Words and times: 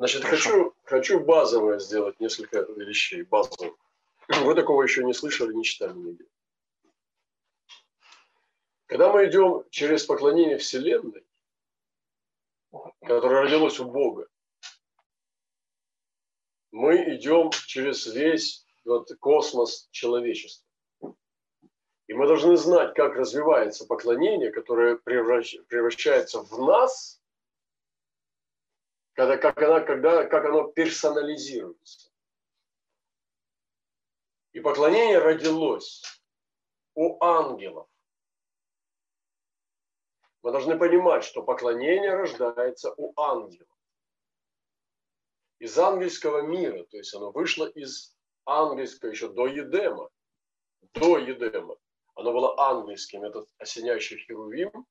Значит, 0.00 0.24
хочу, 0.24 0.74
хочу 0.84 1.20
базовое 1.20 1.78
сделать 1.78 2.18
несколько 2.20 2.62
вещей, 2.72 3.22
базовых. 3.22 3.76
Вы 4.28 4.54
такого 4.54 4.82
еще 4.82 5.04
не 5.04 5.12
слышали, 5.12 5.52
не 5.52 5.62
читали 5.62 5.92
нигде. 5.92 6.24
Когда 8.86 9.12
мы 9.12 9.26
идем 9.26 9.66
через 9.68 10.06
поклонение 10.06 10.56
Вселенной, 10.56 11.22
которое 13.02 13.42
родилось 13.42 13.78
у 13.78 13.90
Бога, 13.90 14.26
мы 16.70 17.14
идем 17.16 17.50
через 17.50 18.06
весь 18.06 18.64
вот, 18.86 19.10
космос 19.20 19.86
человечества. 19.90 20.66
И 22.06 22.14
мы 22.14 22.26
должны 22.26 22.56
знать, 22.56 22.94
как 22.94 23.16
развивается 23.16 23.84
поклонение, 23.84 24.50
которое 24.50 24.96
превращается 24.96 26.40
в 26.40 26.58
нас, 26.58 27.19
когда, 29.20 29.36
как, 29.36 29.60
она, 29.60 29.80
когда, 29.80 30.24
как 30.24 30.46
оно 30.46 30.68
персонализируется. 30.68 32.10
И 34.52 34.60
поклонение 34.60 35.18
родилось 35.18 36.02
у 36.94 37.22
ангелов. 37.22 37.86
Мы 40.42 40.52
должны 40.52 40.78
понимать, 40.78 41.22
что 41.24 41.42
поклонение 41.42 42.14
рождается 42.14 42.94
у 42.96 43.12
ангелов. 43.20 43.68
Из 45.58 45.78
ангельского 45.78 46.40
мира, 46.40 46.84
то 46.84 46.96
есть 46.96 47.14
оно 47.14 47.30
вышло 47.30 47.66
из 47.66 48.16
ангельского 48.46 49.10
еще 49.10 49.28
до 49.28 49.48
Едема. 49.48 50.08
До 50.94 51.18
Едема. 51.18 51.76
Оно 52.14 52.32
было 52.32 52.58
ангельским, 52.58 53.22
этот 53.24 53.50
осеняющий 53.58 54.16
херувим. 54.16 54.86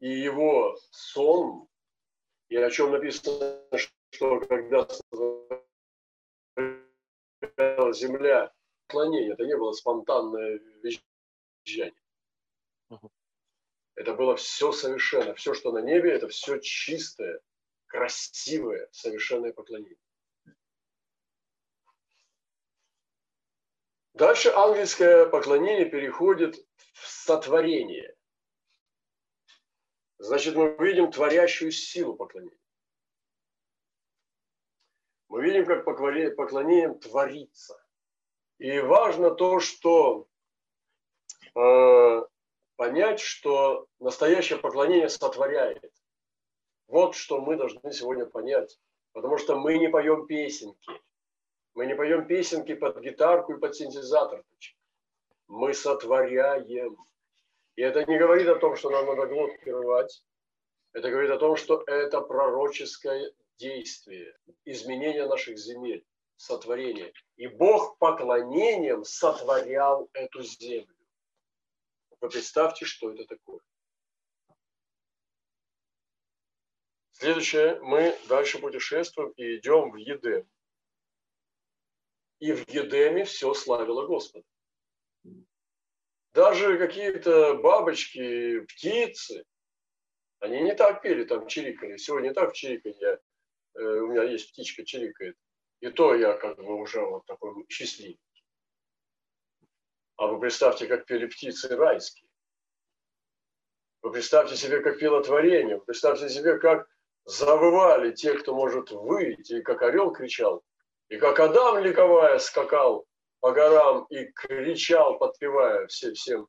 И 0.00 0.08
его 0.08 0.74
сон, 0.90 1.68
и 2.52 2.56
о 2.56 2.70
чем 2.70 2.90
написано, 2.92 3.66
что 4.10 4.40
когда 4.40 4.86
земля 7.94 8.52
клонение, 8.88 9.32
это 9.32 9.46
не 9.46 9.56
было 9.56 9.72
спонтанное 9.72 10.60
вещание. 10.82 11.94
Это 13.94 14.12
было 14.12 14.36
все 14.36 14.70
совершенно. 14.70 15.32
Все, 15.34 15.54
что 15.54 15.72
на 15.72 15.78
небе, 15.78 16.12
это 16.12 16.28
все 16.28 16.58
чистое, 16.58 17.40
красивое, 17.86 18.86
совершенное 18.92 19.54
поклонение. 19.54 19.96
Дальше 24.12 24.50
ангельское 24.50 25.24
поклонение 25.24 25.86
переходит 25.86 26.56
в 26.92 27.08
сотворение. 27.08 28.14
Значит, 30.22 30.54
мы 30.54 30.76
видим 30.78 31.10
творящую 31.10 31.72
силу 31.72 32.14
поклонения. 32.14 32.56
Мы 35.26 35.42
видим, 35.42 35.66
как 35.66 35.84
поклонением 35.84 36.96
творится. 37.00 37.84
И 38.58 38.78
важно 38.78 39.32
то, 39.32 39.58
что 39.58 40.28
э, 41.56 42.22
понять, 42.76 43.18
что 43.18 43.88
настоящее 43.98 44.60
поклонение 44.60 45.08
сотворяет. 45.08 45.92
Вот 46.86 47.16
что 47.16 47.40
мы 47.40 47.56
должны 47.56 47.92
сегодня 47.92 48.24
понять. 48.24 48.78
Потому 49.10 49.38
что 49.38 49.58
мы 49.58 49.76
не 49.76 49.88
поем 49.88 50.28
песенки. 50.28 50.92
Мы 51.74 51.86
не 51.86 51.96
поем 51.96 52.28
песенки 52.28 52.74
под 52.74 53.00
гитарку 53.00 53.54
и 53.54 53.58
под 53.58 53.74
синтезатор. 53.74 54.44
Мы 55.48 55.74
сотворяем. 55.74 56.96
И 57.76 57.82
это 57.82 58.04
не 58.04 58.18
говорит 58.18 58.48
о 58.48 58.56
том, 58.56 58.76
что 58.76 58.90
нам 58.90 59.06
надо 59.06 59.26
глотки 59.26 59.68
рвать. 59.68 60.24
Это 60.92 61.10
говорит 61.10 61.30
о 61.30 61.38
том, 61.38 61.56
что 61.56 61.82
это 61.86 62.20
пророческое 62.20 63.32
действие, 63.58 64.36
изменение 64.64 65.26
наших 65.26 65.58
земель, 65.58 66.04
сотворение. 66.36 67.12
И 67.36 67.46
Бог 67.46 67.96
поклонением 67.98 69.04
сотворял 69.04 70.10
эту 70.12 70.42
землю. 70.42 70.94
Вы 72.20 72.28
представьте, 72.28 72.84
что 72.84 73.12
это 73.12 73.24
такое. 73.24 73.60
Следующее, 77.12 77.78
мы 77.80 78.18
дальше 78.28 78.58
путешествуем 78.58 79.30
и 79.36 79.56
идем 79.56 79.92
в 79.92 79.96
Едем. 79.96 80.48
И 82.40 82.52
в 82.52 82.68
Едеме 82.68 83.24
все 83.24 83.54
славило 83.54 84.06
Господа. 84.06 84.44
Даже 86.34 86.78
какие-то 86.78 87.54
бабочки, 87.56 88.60
птицы, 88.60 89.44
они 90.40 90.62
не 90.62 90.74
так 90.74 91.02
пели, 91.02 91.24
там 91.24 91.46
чирикали. 91.46 91.98
Сегодня 91.98 92.32
так 92.32 92.54
чириканье. 92.54 93.20
Э, 93.74 93.80
у 93.80 94.08
меня 94.08 94.24
есть 94.24 94.50
птичка 94.50 94.84
чирикает. 94.84 95.36
И 95.80 95.90
то 95.90 96.14
я 96.14 96.32
как 96.34 96.56
бы 96.56 96.74
уже 96.80 97.00
вот 97.00 97.26
такой 97.26 97.66
счастливый. 97.68 98.18
А 100.16 100.26
вы 100.26 100.40
представьте, 100.40 100.86
как 100.86 101.04
пели 101.04 101.26
птицы 101.26 101.76
райские. 101.76 102.28
Вы 104.00 104.12
представьте 104.12 104.56
себе, 104.56 104.80
как 104.80 104.98
пело 104.98 105.22
творение. 105.22 105.76
Вы 105.76 105.84
представьте 105.84 106.28
себе, 106.28 106.58
как 106.58 106.88
завывали 107.24 108.12
те, 108.12 108.34
кто 108.34 108.54
может 108.54 108.90
выйти, 108.90 109.54
и 109.54 109.62
как 109.62 109.82
орел 109.82 110.12
кричал. 110.12 110.64
И 111.08 111.18
как 111.18 111.38
Адам, 111.40 111.78
ликовая, 111.78 112.38
скакал 112.38 113.06
по 113.42 113.50
горам 113.50 114.04
и 114.04 114.26
кричал, 114.26 115.18
подпевая 115.18 115.88
все, 115.88 116.12
всем 116.12 116.46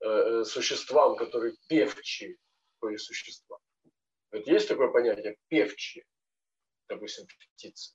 э, 0.00 0.06
э 0.06 0.44
существам, 0.44 1.14
которые 1.16 1.54
певчие 1.68 2.38
были 2.80 2.96
существа. 2.96 3.58
Вот 4.32 4.46
есть 4.46 4.66
такое 4.66 4.88
понятие 4.88 5.36
певчие, 5.48 6.06
допустим, 6.88 7.26
птицы. 7.26 7.94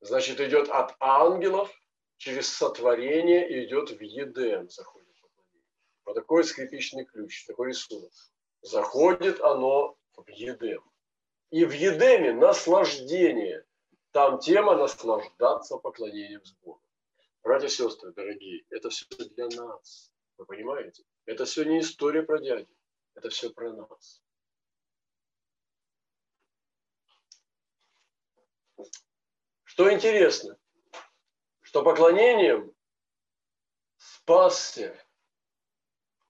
Значит, 0.00 0.40
идет 0.40 0.68
от 0.68 0.94
ангелов 1.00 1.74
через 2.18 2.48
сотворение 2.48 3.50
и 3.50 3.66
идет 3.66 3.90
в 3.90 4.00
Едем, 4.00 4.70
заходит 4.70 5.08
Вот 6.04 6.14
такой 6.14 6.44
скрипичный 6.44 7.04
ключ, 7.04 7.46
такой 7.46 7.70
рисунок. 7.70 8.12
Заходит 8.60 9.40
оно 9.40 9.98
в 10.14 10.28
Едем. 10.28 10.88
И 11.50 11.64
в 11.64 11.72
Едеме 11.72 12.32
наслаждение. 12.32 13.64
Там 14.12 14.38
тема 14.38 14.76
наслаждаться 14.76 15.76
поклонением 15.76 16.44
с 16.44 16.52
Богом. 16.52 16.82
Братья 17.42 17.66
и 17.66 17.70
сестры, 17.70 18.12
дорогие, 18.12 18.64
это 18.70 18.90
все 18.90 19.06
для 19.36 19.46
нас. 19.48 20.12
Вы 20.38 20.46
понимаете? 20.46 21.04
Это 21.26 21.44
все 21.44 21.64
не 21.64 21.80
история 21.80 22.22
про 22.22 22.38
дядю. 22.38 22.74
Это 23.14 23.28
все 23.28 23.50
про 23.50 23.72
нас. 23.72 24.22
Что 29.64 29.92
интересно, 29.92 30.58
что 31.60 31.84
поклонением 31.84 32.74
спасся 33.96 34.96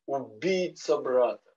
убийца 0.06 0.98
брата. 0.98 1.47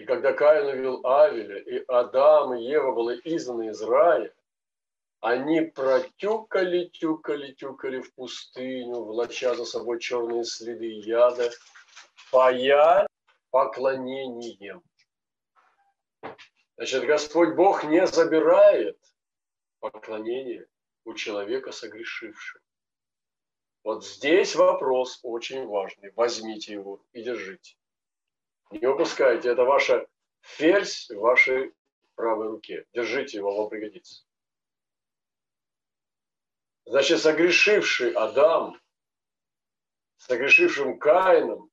И 0.00 0.06
когда 0.06 0.32
Каин 0.32 0.66
увел 0.66 1.06
Авеля, 1.06 1.58
и 1.58 1.84
Адам 1.86 2.54
и 2.54 2.64
Ева 2.64 2.92
были 2.92 3.20
изгнаны 3.22 3.68
из 3.68 3.82
рая, 3.82 4.34
они 5.20 5.60
протюкали, 5.60 6.86
тюкали, 6.86 7.52
тюкали 7.52 8.00
в 8.00 8.14
пустыню, 8.14 9.02
влача 9.02 9.54
за 9.54 9.66
собой 9.66 10.00
черные 10.00 10.44
следы 10.44 10.86
яда, 10.86 11.50
пая 12.32 13.06
поклонением. 13.50 14.82
Значит, 16.78 17.04
Господь 17.04 17.54
Бог 17.54 17.84
не 17.84 18.06
забирает 18.06 18.98
поклонение 19.80 20.66
у 21.04 21.12
человека 21.12 21.72
согрешившего. 21.72 22.64
Вот 23.84 24.06
здесь 24.06 24.56
вопрос 24.56 25.20
очень 25.22 25.66
важный. 25.66 26.10
Возьмите 26.16 26.72
его 26.72 27.04
и 27.12 27.22
держите. 27.22 27.76
Не 28.70 28.86
упускайте. 28.86 29.50
Это 29.50 29.64
ваша 29.64 30.06
ферзь 30.40 31.10
в 31.10 31.18
вашей 31.18 31.74
правой 32.14 32.48
руке. 32.48 32.86
Держите 32.92 33.38
его, 33.38 33.56
вам 33.56 33.68
пригодится. 33.68 34.24
Значит, 36.84 37.20
согрешивший 37.20 38.12
Адам, 38.12 38.80
согрешившим 40.16 40.98
Каином, 40.98 41.70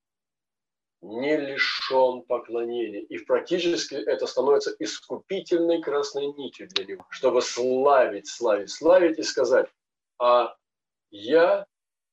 не 1.01 1.37
лишен 1.37 2.23
поклонения. 2.23 3.01
И 3.01 3.17
практически 3.19 3.95
это 3.95 4.25
становится 4.25 4.75
искупительной 4.79 5.81
красной 5.81 6.27
нитью 6.33 6.67
для 6.69 6.85
него, 6.85 7.05
чтобы 7.09 7.41
славить, 7.41 8.27
славить, 8.27 8.71
славить 8.71 9.19
и 9.19 9.23
сказать, 9.23 9.69
а 10.19 10.55
я 11.11 11.65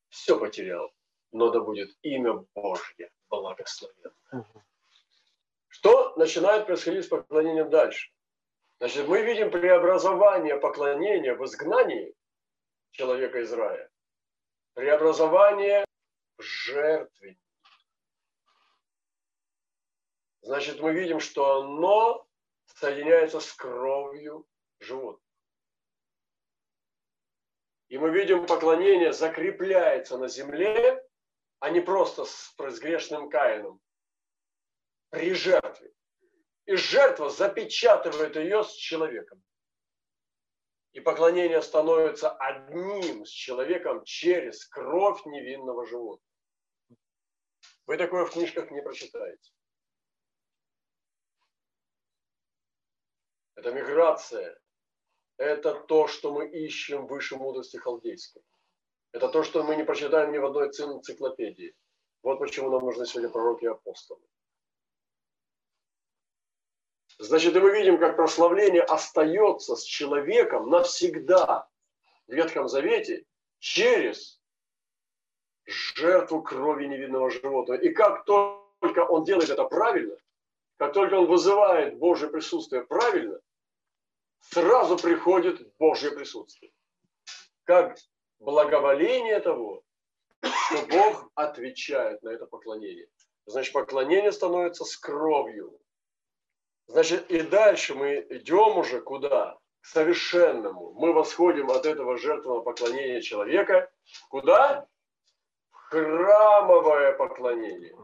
все 0.09 0.39
потерял, 0.39 0.93
но 1.33 1.51
да 1.51 1.61
будет 1.61 1.97
имя 2.03 2.45
Божье 2.55 3.11
благословенно. 3.29 4.15
Что 5.85 6.15
начинает 6.17 6.65
происходить 6.65 7.05
с 7.05 7.09
поклонением 7.09 7.69
дальше? 7.69 8.11
Значит, 8.79 9.07
мы 9.07 9.21
видим 9.21 9.51
преобразование 9.51 10.57
поклонения 10.57 11.35
в 11.35 11.45
изгнании 11.45 12.15
человека 12.93 13.41
из 13.41 13.53
рая. 13.53 13.91
Преобразование 14.73 15.85
в 16.39 16.43
жертве 16.43 17.37
значит, 20.41 20.81
мы 20.81 20.95
видим, 20.95 21.21
что 21.21 21.61
оно 21.61 22.27
соединяется 22.65 23.41
с 23.41 23.53
кровью 23.53 24.47
животных. 24.81 25.23
И 27.89 27.99
мы 27.99 28.09
видим, 28.09 28.47
поклонение 28.47 29.13
закрепляется 29.13 30.17
на 30.17 30.29
земле, 30.29 31.07
а 31.59 31.69
не 31.69 31.83
просто 31.83 32.25
с 32.25 32.55
грешным 32.81 33.29
Каином, 33.29 33.83
при 35.15 35.33
жертве. 35.33 35.93
И 36.67 36.77
жертва 36.77 37.31
запечатывает 37.31 38.37
ее 38.37 38.65
с 38.65 38.73
человеком. 38.73 39.43
И 40.93 41.01
поклонение 41.01 41.61
становится 41.63 42.31
одним 42.31 43.25
с 43.25 43.31
человеком 43.31 44.05
через 44.05 44.67
кровь 44.67 45.25
невинного 45.27 45.87
животного. 45.87 46.31
Вы 47.87 47.97
такое 47.97 48.25
в 48.25 48.31
книжках 48.31 48.71
не 48.71 48.83
прочитаете. 48.83 49.53
Это 53.57 53.73
миграция. 53.73 54.59
Это 55.37 55.75
то, 55.75 56.07
что 56.07 56.33
мы 56.33 56.49
ищем 56.49 57.07
выше 57.07 57.37
мудрости 57.37 57.77
халдейской. 57.77 58.43
Это 59.13 59.29
то, 59.29 59.43
что 59.43 59.65
мы 59.65 59.77
не 59.77 59.85
прочитаем 59.85 60.33
ни 60.33 60.39
в 60.39 60.47
одной 60.47 60.69
энциклопедии. 60.69 61.75
Вот 62.23 62.39
почему 62.39 62.71
нам 62.71 62.85
нужны 62.85 63.05
сегодня 63.05 63.31
пророки 63.31 63.65
и 63.65 63.69
апостолы. 63.69 64.23
Значит, 67.19 67.55
и 67.55 67.61
мы 67.61 67.71
видим, 67.73 67.99
как 67.99 68.17
прославление 68.17 68.83
остается 68.83 69.77
с 69.77 69.83
человеком 69.83 70.69
навсегда 70.69 71.69
в 72.27 72.33
Ветхом 72.33 72.69
Завете 72.69 73.25
через 73.59 74.41
жертву 75.67 76.43
крови 76.43 76.87
невидного 76.87 77.31
животного. 77.31 77.79
И 77.79 77.91
как 77.91 78.25
только 78.25 79.01
он 79.05 79.25
делает 79.25 79.51
это 79.51 79.65
правильно, 79.65 80.17
как 80.77 80.93
только 80.93 81.15
он 81.15 81.27
вызывает 81.27 81.99
Божье 81.99 82.29
присутствие 82.29 82.85
правильно, 82.85 83.41
сразу 84.41 84.97
приходит 84.97 85.75
Божье 85.79 86.11
присутствие. 86.11 86.73
Как 87.65 87.97
благоволение 88.41 89.41
того, 89.41 89.83
что 90.43 90.87
Бог 90.87 91.31
отвечает 91.35 92.23
на 92.23 92.31
это 92.31 92.47
поклонение. 92.47 93.09
Значит, 93.47 93.73
поклонение 93.73 94.33
становится 94.33 94.85
с 94.85 94.97
кровью. 94.97 95.79
Значит, 96.87 97.31
и 97.31 97.41
дальше 97.43 97.95
мы 97.95 98.27
идем 98.31 98.79
уже 98.79 99.01
куда? 99.01 99.59
К 99.81 99.87
совершенному. 99.87 100.93
Мы 100.95 101.13
восходим 101.13 101.71
от 101.71 101.87
этого 101.87 102.17
жертвенного 102.17 102.63
поклонения 102.63 103.21
человека. 103.21 103.91
Куда? 104.29 104.87
В 105.71 105.77
храмовое 105.77 107.13
поклонение. 107.13 107.95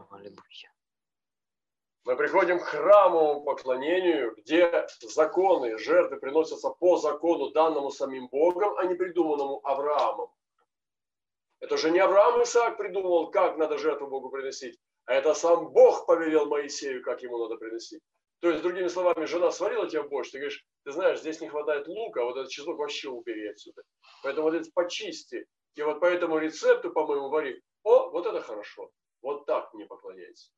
Мы 2.03 2.15
приходим 2.15 2.59
к 2.59 2.63
храмовому 2.63 3.43
поклонению, 3.43 4.35
где 4.35 4.87
законы, 5.01 5.77
жертвы 5.77 6.17
приносятся 6.17 6.71
по 6.71 6.97
закону, 6.97 7.51
данному 7.51 7.91
самим 7.91 8.27
Богом, 8.27 8.75
а 8.77 8.85
не 8.85 8.95
придуманному 8.95 9.61
Авраамом. 9.63 10.29
Это 11.59 11.77
же 11.77 11.91
не 11.91 11.99
Авраам 11.99 12.41
Исаак 12.41 12.77
придумал, 12.77 13.29
как 13.29 13.57
надо 13.57 13.77
жертву 13.77 14.07
Богу 14.07 14.29
приносить, 14.29 14.79
а 15.05 15.13
это 15.13 15.35
сам 15.35 15.69
Бог 15.69 16.07
повелел 16.07 16.47
Моисею, 16.47 17.03
как 17.03 17.21
ему 17.21 17.37
надо 17.37 17.57
приносить. 17.57 18.01
То 18.41 18.49
есть, 18.49 18.63
другими 18.63 18.87
словами, 18.87 19.25
жена 19.25 19.51
сварила 19.51 19.87
тебе 19.87 20.01
борщ, 20.01 20.31
ты 20.31 20.39
говоришь, 20.39 20.65
ты 20.83 20.91
знаешь, 20.91 21.19
здесь 21.19 21.41
не 21.41 21.47
хватает 21.47 21.87
лука, 21.87 22.23
вот 22.23 22.37
этот 22.37 22.49
чеснок 22.49 22.79
вообще 22.79 23.09
убери 23.09 23.47
отсюда. 23.47 23.83
Поэтому 24.23 24.49
вот 24.49 24.55
это 24.55 24.69
почисти. 24.73 25.45
И 25.75 25.81
вот 25.83 25.99
по 25.99 26.05
этому 26.05 26.39
рецепту, 26.39 26.91
по-моему, 26.91 27.29
вари. 27.29 27.61
О, 27.83 28.09
вот 28.09 28.25
это 28.25 28.41
хорошо. 28.41 28.89
Вот 29.21 29.45
так 29.45 29.71
мне 29.73 29.85
поклоняйся. 29.85 30.51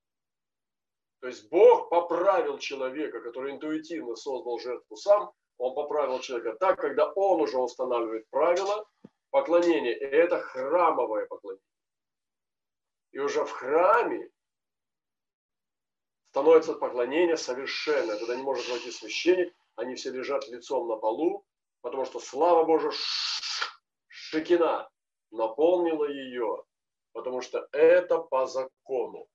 То 1.19 1.27
есть 1.27 1.49
Бог 1.49 1.89
поправил 1.89 2.57
человека, 2.57 3.21
который 3.21 3.51
интуитивно 3.51 4.15
создал 4.15 4.59
жертву 4.59 4.95
сам, 4.95 5.31
он 5.57 5.75
поправил 5.75 6.19
человека 6.19 6.57
так, 6.59 6.79
когда 6.79 7.11
он 7.11 7.41
уже 7.41 7.57
устанавливает 7.57 8.29
правила 8.29 8.85
поклонения. 9.29 9.93
И 9.93 10.03
это 10.03 10.39
храмовое 10.39 11.25
поклонение. 11.25 11.63
И 13.11 13.19
уже 13.19 13.43
в 13.43 13.51
храме 13.51 14.29
становится 16.33 16.73
поклонение 16.73 17.37
совершенно. 17.37 18.17
Туда 18.17 18.35
не 18.35 18.41
может 18.41 18.67
войти 18.67 18.89
священник, 18.89 19.53
они 19.75 19.93
все 19.93 20.09
лежат 20.09 20.47
лицом 20.47 20.87
на 20.87 20.95
полу, 20.95 21.45
потому 21.81 22.05
что 22.05 22.19
слава 22.19 22.63
Божия 22.65 22.91
Шекина 24.07 24.89
наполнила 25.29 26.09
ее, 26.09 26.63
потому 27.11 27.41
что 27.41 27.67
это 27.71 28.17
по 28.17 28.47
закону. 28.47 29.27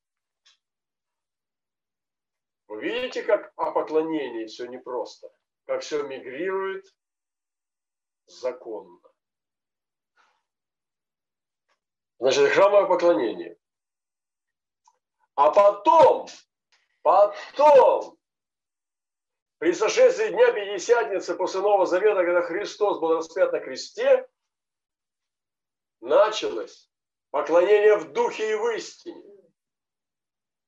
Вы 2.67 2.81
видите, 2.81 3.23
как 3.23 3.53
о 3.55 3.71
поклонении 3.71 4.47
все 4.47 4.67
непросто, 4.67 5.31
как 5.67 5.83
все 5.83 6.03
мигрирует 6.03 6.85
законно. 8.27 8.99
Значит, 12.19 12.50
храмовое 12.50 12.89
поклонение. 12.89 13.56
А 15.37 15.53
потом 15.53 16.27
Потом, 17.08 18.19
при 19.56 19.72
сошествии 19.72 20.28
Дня 20.28 20.52
Пятидесятницы 20.52 21.34
после 21.37 21.62
Нового 21.62 21.87
Завета, 21.87 22.22
когда 22.22 22.43
Христос 22.43 22.99
был 22.99 23.14
распят 23.14 23.50
на 23.50 23.60
кресте, 23.60 24.28
началось 26.02 26.90
поклонение 27.31 27.96
в 27.96 28.12
духе 28.12 28.50
и 28.50 28.55
в 28.56 28.76
истине. 28.76 29.25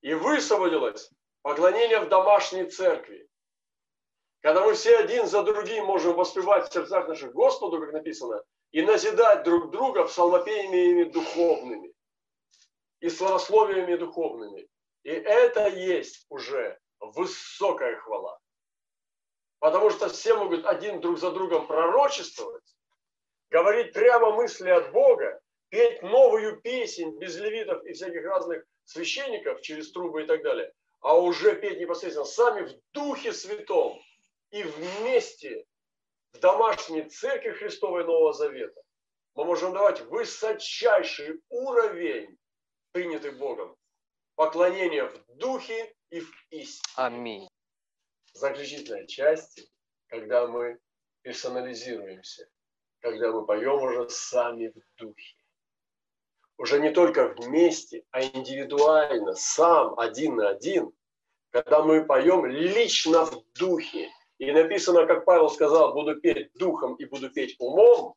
И 0.01 0.15
высвободилось 0.15 1.11
поклонение 1.43 2.01
в 2.01 2.09
домашней 2.09 2.65
церкви. 2.65 3.29
Когда 4.41 4.65
мы 4.65 4.73
все 4.73 4.97
один 4.97 5.27
за 5.27 5.43
другим 5.43 5.85
можем 5.85 6.15
воспевать 6.15 6.71
в 6.71 6.73
сердцах 6.73 7.07
наших 7.07 7.35
Господу, 7.35 7.81
как 7.81 7.93
написано, 7.93 8.43
и 8.71 8.81
назидать 8.81 9.43
друг 9.43 9.73
друга 9.73 10.05
псалмопениями 10.05 11.05
духовными 11.05 11.93
и 13.01 13.11
славословиями 13.11 13.97
духовными. 13.97 14.71
И 15.03 15.11
это 15.11 15.69
есть 15.69 16.27
уже 16.29 16.79
высокая 17.01 17.97
хвала. 17.97 18.39
Потому 19.59 19.91
что 19.91 20.09
все 20.09 20.35
могут 20.35 20.65
один 20.67 21.01
друг 21.01 21.19
за 21.19 21.31
другом 21.31 21.67
пророчествовать, 21.67 22.77
говорить 23.51 23.93
прямо 23.93 24.35
мысли 24.35 24.69
от 24.69 24.93
Бога, 24.93 25.41
петь 25.69 26.03
новую 26.03 26.61
песнь 26.61 27.19
без 27.19 27.37
левитов 27.37 27.85
и 27.85 27.93
всяких 27.93 28.25
разных 28.25 28.65
священников 28.85 29.61
через 29.63 29.93
трубы 29.93 30.23
и 30.23 30.27
так 30.27 30.43
далее, 30.43 30.73
а 31.01 31.19
уже 31.19 31.57
петь 31.57 31.79
непосредственно 31.79 32.27
сами 32.27 32.69
в 32.69 32.73
Духе 32.93 33.33
Святом 33.33 33.99
и 34.51 34.63
вместе 34.63 35.65
в 36.33 36.39
домашней 36.39 37.03
церкви 37.09 37.51
Христовой 37.53 38.05
Нового 38.05 38.33
Завета. 38.33 38.81
Мы 39.35 39.45
можем 39.45 39.73
давать 39.73 40.01
высочайший 40.03 41.41
уровень, 41.49 42.37
принятый 42.93 43.31
Богом, 43.31 43.77
поклонение 44.41 45.05
в 45.05 45.37
духе 45.37 45.95
и 46.09 46.21
в 46.21 46.33
истине. 46.49 46.95
Аминь. 46.97 47.49
Заключительная 48.33 49.07
часть, 49.07 49.71
когда 50.07 50.47
мы 50.47 50.79
персонализируемся, 51.21 52.49
когда 53.01 53.33
мы 53.33 53.45
поем 53.45 53.83
уже 53.83 54.09
сами 54.09 54.69
в 54.69 54.99
духе. 54.99 55.37
Уже 56.57 56.81
не 56.81 56.91
только 56.91 57.35
вместе, 57.37 58.03
а 58.13 58.23
индивидуально, 58.23 59.35
сам, 59.35 59.99
один 59.99 60.37
на 60.37 60.49
один, 60.49 60.91
когда 61.51 61.83
мы 61.83 62.07
поем 62.07 62.47
лично 62.47 63.27
в 63.27 63.45
духе. 63.59 64.09
И 64.39 64.51
написано, 64.53 65.05
как 65.05 65.27
Павел 65.27 65.51
сказал, 65.51 65.93
буду 65.93 66.19
петь 66.19 66.51
духом 66.55 66.95
и 66.95 67.05
буду 67.05 67.29
петь 67.29 67.57
умом, 67.59 68.15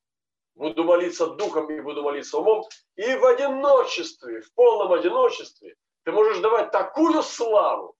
буду 0.56 0.86
молиться 0.86 1.28
духом 1.28 1.70
и 1.70 1.82
буду 1.82 2.02
молиться 2.02 2.38
умом, 2.38 2.64
и 2.96 3.14
в 3.14 3.26
одиночестве, 3.26 4.40
в 4.40 4.54
полном 4.54 4.94
одиночестве 4.94 5.76
ты 6.04 6.12
можешь 6.12 6.40
давать 6.40 6.72
такую 6.72 7.22
славу, 7.24 7.96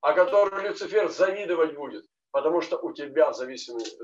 о 0.00 0.12
которой 0.14 0.68
Люцифер 0.68 1.08
завидовать 1.08 1.74
будет, 1.74 2.04
потому 2.30 2.60
что 2.60 2.78
у 2.78 2.92
тебя, 2.92 3.30
в, 3.30 3.34
зависимости, 3.34 3.96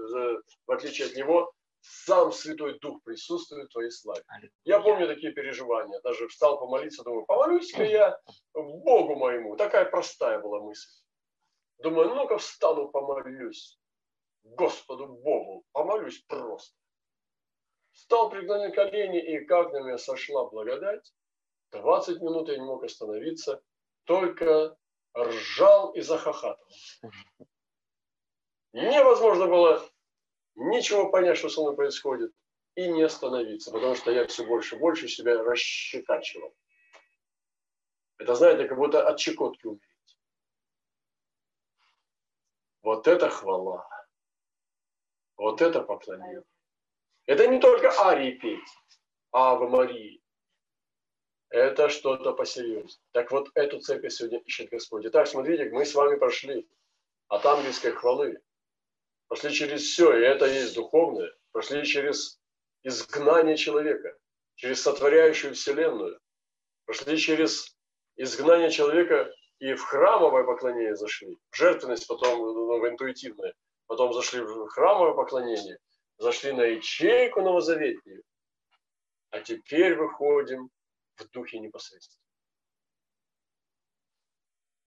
в 0.67 0.71
отличие 0.71 1.09
от 1.09 1.17
него, 1.17 1.53
сам 1.81 2.33
Святой 2.33 2.79
Дух 2.81 3.03
присутствует 3.05 3.69
в 3.69 3.73
твоей 3.73 3.91
славе. 3.91 4.23
Я 4.65 4.81
помню 4.81 5.07
такие 5.07 5.33
переживания. 5.33 6.01
Даже 6.01 6.27
встал 6.29 6.59
помолиться, 6.59 7.05
думаю, 7.05 7.25
помолюсь-ка 7.25 7.85
я 7.85 8.19
Богу 8.53 9.15
моему. 9.15 9.57
Такая 9.57 9.85
простая 9.85 10.41
была 10.41 10.61
мысль. 10.61 10.91
Думаю, 11.79 12.15
ну-ка 12.15 12.39
встану, 12.39 12.89
помолюсь. 12.89 13.79
Господу 14.43 15.07
Богу, 15.07 15.65
помолюсь 15.73 16.19
просто. 16.27 16.77
Стал 17.93 18.31
преклонить 18.31 18.75
колени, 18.75 19.21
и 19.21 19.45
как 19.45 19.73
на 19.73 19.81
меня 19.81 19.99
сошла 19.99 20.49
благодать, 20.49 21.13
20 21.73 22.21
минут 22.23 22.49
я 22.49 22.57
не 22.57 22.65
мог 22.65 22.85
остановиться, 22.85 23.63
только 24.05 24.77
ржал 25.17 25.93
и 25.93 26.01
захохатывал. 26.01 26.73
Невозможно 28.73 29.47
было 29.47 29.83
ничего 30.55 31.11
понять, 31.11 31.39
что 31.39 31.49
со 31.49 31.61
мной 31.61 31.75
происходит, 31.77 32.33
и 32.75 32.89
не 32.89 33.03
остановиться, 33.03 33.73
потому 33.73 33.97
что 33.97 34.13
я 34.13 34.27
все 34.27 34.47
больше 34.47 34.77
и 34.77 34.79
больше 34.79 35.09
себя 35.09 35.43
расщекачивал. 35.43 36.55
Это, 38.19 38.35
знаете, 38.35 38.69
как 38.69 38.79
будто 38.79 39.07
от 39.07 39.19
щекотки 39.19 39.67
умереть. 39.67 40.19
Вот 42.83 43.09
это 43.09 43.31
хвала. 43.31 43.89
Вот 45.37 45.61
это 45.61 45.83
поклонение. 45.83 46.45
Это 47.27 47.47
не 47.47 47.61
только 47.61 47.91
арии 47.91 48.33
петь, 48.33 48.69
Ава 49.33 49.69
Марии. 49.69 50.23
Это 51.51 51.89
что-то 51.89 52.33
посерьезнее. 52.33 53.01
Так 53.13 53.31
вот, 53.31 53.49
эту 53.55 53.81
цепь 53.81 54.11
сегодня 54.11 54.39
ищет 54.41 54.69
Господь. 54.71 55.07
Итак, 55.07 55.27
смотрите, 55.27 55.71
мы 55.71 55.87
с 55.87 55.95
вами 55.95 56.19
прошли 56.19 56.69
от 57.29 57.45
ангельской 57.47 57.93
хвалы. 57.93 58.41
Прошли 59.29 59.53
через 59.53 59.83
все, 59.83 60.17
и 60.17 60.23
это 60.23 60.47
есть 60.47 60.75
духовное. 60.75 61.33
Прошли 61.53 61.85
через 61.85 62.39
изгнание 62.83 63.57
человека, 63.57 64.17
через 64.57 64.83
сотворяющую 64.83 65.55
вселенную. 65.55 66.21
Прошли 66.85 67.17
через 67.17 67.77
изгнание 68.17 68.71
человека 68.71 69.33
и 69.59 69.75
в 69.75 69.83
храмовое 69.83 70.45
поклонение 70.45 70.97
зашли. 70.97 71.37
В 71.51 71.57
жертвенность 71.57 72.07
потом, 72.07 72.39
ну, 72.39 72.79
в 72.79 72.89
интуитивное. 72.89 73.55
Потом 73.87 74.13
зашли 74.13 74.41
в 74.41 74.69
храмовое 74.69 75.15
поклонение. 75.15 75.79
Зашли 76.19 76.53
на 76.53 76.63
ячейку 76.63 77.41
новозаветную. 77.41 78.23
А 79.31 79.41
теперь 79.41 79.97
выходим 79.97 80.71
в 81.25 81.31
духе 81.31 81.59
непосредственно. 81.59 82.28